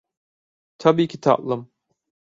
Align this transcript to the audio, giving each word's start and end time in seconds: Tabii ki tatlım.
Tabii 0.77 1.07
ki 1.07 1.19
tatlım. 1.21 1.69